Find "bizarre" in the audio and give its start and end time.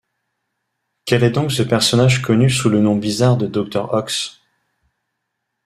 2.95-3.37